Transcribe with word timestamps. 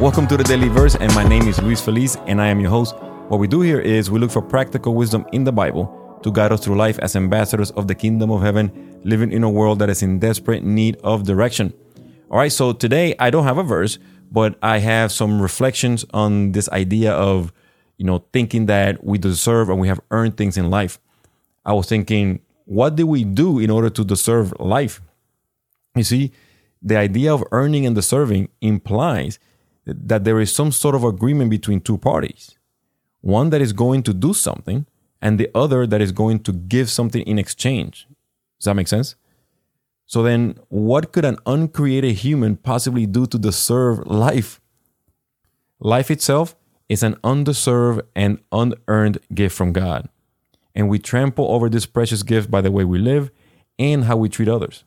Welcome 0.00 0.26
to 0.28 0.38
the 0.38 0.44
Daily 0.44 0.68
Verse, 0.68 0.96
and 0.96 1.14
my 1.14 1.24
name 1.24 1.46
is 1.46 1.60
Luis 1.60 1.82
Feliz, 1.82 2.16
and 2.26 2.40
I 2.40 2.46
am 2.46 2.58
your 2.58 2.70
host. 2.70 2.96
What 3.28 3.38
we 3.38 3.46
do 3.46 3.60
here 3.60 3.80
is 3.80 4.10
we 4.10 4.18
look 4.18 4.30
for 4.30 4.40
practical 4.40 4.94
wisdom 4.94 5.26
in 5.32 5.44
the 5.44 5.52
Bible 5.52 6.18
to 6.22 6.32
guide 6.32 6.52
us 6.52 6.64
through 6.64 6.76
life 6.76 6.98
as 7.00 7.16
ambassadors 7.16 7.70
of 7.72 7.86
the 7.86 7.94
kingdom 7.94 8.30
of 8.30 8.40
heaven, 8.40 8.98
living 9.04 9.30
in 9.30 9.44
a 9.44 9.50
world 9.50 9.78
that 9.80 9.90
is 9.90 10.02
in 10.02 10.18
desperate 10.18 10.64
need 10.64 10.96
of 11.04 11.24
direction. 11.24 11.74
All 12.30 12.38
right, 12.38 12.50
so 12.50 12.72
today 12.72 13.14
I 13.18 13.28
don't 13.28 13.44
have 13.44 13.58
a 13.58 13.62
verse, 13.62 13.98
but 14.32 14.58
I 14.62 14.78
have 14.78 15.12
some 15.12 15.38
reflections 15.38 16.06
on 16.14 16.52
this 16.52 16.66
idea 16.70 17.12
of, 17.12 17.52
you 17.98 18.06
know, 18.06 18.24
thinking 18.32 18.64
that 18.66 19.04
we 19.04 19.18
deserve 19.18 19.68
and 19.68 19.78
we 19.78 19.88
have 19.88 20.00
earned 20.10 20.38
things 20.38 20.56
in 20.56 20.70
life. 20.70 20.98
I 21.66 21.74
was 21.74 21.90
thinking, 21.90 22.40
what 22.64 22.96
do 22.96 23.06
we 23.06 23.22
do 23.22 23.58
in 23.58 23.68
order 23.68 23.90
to 23.90 24.02
deserve 24.02 24.54
life? 24.58 25.02
You 25.94 26.04
see, 26.04 26.32
the 26.80 26.96
idea 26.96 27.34
of 27.34 27.44
earning 27.52 27.84
and 27.84 27.94
deserving 27.94 28.48
implies 28.62 29.38
that 29.94 30.24
there 30.24 30.40
is 30.40 30.54
some 30.54 30.72
sort 30.72 30.94
of 30.94 31.04
agreement 31.04 31.50
between 31.50 31.80
two 31.80 31.98
parties 31.98 32.56
one 33.22 33.50
that 33.50 33.60
is 33.60 33.74
going 33.74 34.02
to 34.02 34.14
do 34.14 34.32
something 34.32 34.86
and 35.20 35.38
the 35.38 35.50
other 35.54 35.86
that 35.86 36.00
is 36.00 36.12
going 36.12 36.38
to 36.40 36.52
give 36.52 36.88
something 36.88 37.22
in 37.22 37.38
exchange. 37.38 38.06
Does 38.58 38.64
that 38.64 38.74
make 38.74 38.88
sense? 38.88 39.14
So 40.06 40.22
then, 40.22 40.58
what 40.68 41.12
could 41.12 41.24
an 41.24 41.36
uncreated 41.46 42.16
human 42.16 42.56
possibly 42.56 43.06
do 43.06 43.26
to 43.26 43.38
deserve 43.38 44.06
life? 44.06 44.60
Life 45.78 46.10
itself 46.10 46.56
is 46.88 47.02
an 47.02 47.16
undeserved 47.22 48.02
and 48.16 48.40
unearned 48.50 49.18
gift 49.32 49.56
from 49.56 49.72
God. 49.72 50.08
And 50.74 50.88
we 50.88 50.98
trample 50.98 51.46
over 51.52 51.68
this 51.68 51.86
precious 51.86 52.22
gift 52.22 52.50
by 52.50 52.60
the 52.60 52.72
way 52.72 52.84
we 52.84 52.98
live 52.98 53.30
and 53.78 54.04
how 54.04 54.16
we 54.16 54.28
treat 54.28 54.48
others. 54.48 54.84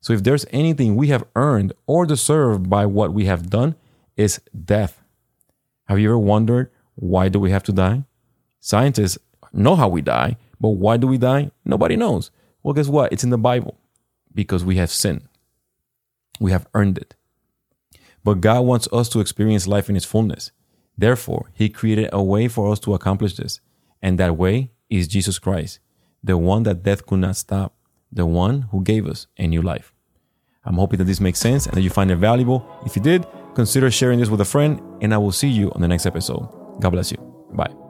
So 0.00 0.12
if 0.12 0.22
there's 0.22 0.46
anything 0.50 0.96
we 0.96 1.08
have 1.08 1.24
earned 1.36 1.72
or 1.86 2.06
deserved 2.06 2.70
by 2.70 2.86
what 2.86 3.12
we 3.12 3.24
have 3.26 3.50
done, 3.50 3.76
is 4.22 4.40
death. 4.64 5.02
Have 5.86 5.98
you 5.98 6.08
ever 6.08 6.18
wondered 6.18 6.70
why 6.94 7.28
do 7.28 7.38
we 7.38 7.50
have 7.50 7.64
to 7.64 7.72
die? 7.72 8.04
Scientists 8.60 9.18
know 9.52 9.74
how 9.74 9.88
we 9.88 10.00
die, 10.00 10.36
but 10.60 10.70
why 10.70 10.96
do 10.96 11.06
we 11.06 11.18
die? 11.18 11.50
Nobody 11.64 11.96
knows. 11.96 12.30
Well, 12.62 12.74
guess 12.74 12.88
what? 12.88 13.12
It's 13.12 13.24
in 13.24 13.30
the 13.30 13.38
Bible 13.38 13.76
because 14.32 14.64
we 14.64 14.76
have 14.76 14.90
sinned. 14.90 15.28
We 16.40 16.52
have 16.52 16.66
earned 16.74 16.98
it. 16.98 17.14
But 18.24 18.40
God 18.40 18.60
wants 18.60 18.88
us 18.92 19.08
to 19.10 19.20
experience 19.20 19.66
life 19.66 19.90
in 19.90 19.96
its 19.96 20.06
fullness. 20.06 20.52
Therefore, 20.96 21.50
He 21.52 21.68
created 21.68 22.08
a 22.12 22.22
way 22.22 22.46
for 22.48 22.70
us 22.70 22.78
to 22.80 22.94
accomplish 22.94 23.34
this. 23.34 23.60
And 24.00 24.18
that 24.18 24.36
way 24.36 24.70
is 24.88 25.08
Jesus 25.08 25.38
Christ, 25.38 25.80
the 26.22 26.38
one 26.38 26.62
that 26.62 26.82
death 26.82 27.04
could 27.06 27.18
not 27.18 27.36
stop, 27.36 27.74
the 28.12 28.26
one 28.26 28.62
who 28.70 28.82
gave 28.82 29.06
us 29.06 29.26
a 29.36 29.46
new 29.46 29.62
life. 29.62 29.92
I'm 30.64 30.74
hoping 30.74 30.98
that 30.98 31.04
this 31.04 31.20
makes 31.20 31.40
sense 31.40 31.66
and 31.66 31.74
that 31.76 31.82
you 31.82 31.90
find 31.90 32.10
it 32.10 32.16
valuable. 32.16 32.64
If 32.86 32.94
you 32.94 33.02
did, 33.02 33.26
consider 33.54 33.90
sharing 33.90 34.18
this 34.18 34.28
with 34.28 34.40
a 34.40 34.44
friend, 34.44 34.80
and 35.02 35.12
I 35.12 35.18
will 35.18 35.32
see 35.32 35.48
you 35.48 35.70
on 35.72 35.80
the 35.80 35.88
next 35.88 36.06
episode. 36.06 36.48
God 36.80 36.90
bless 36.90 37.10
you. 37.10 37.18
Bye. 37.52 37.81